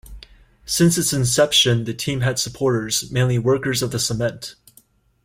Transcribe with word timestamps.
Since 0.65 0.97
its 0.97 1.13
inception, 1.13 1.83
the 1.83 1.93
team 1.93 2.21
had 2.21 2.39
supporters, 2.39 3.11
mainly 3.11 3.37
workers 3.37 3.83
of 3.83 3.91
the 3.91 3.99
cement. 3.99 4.55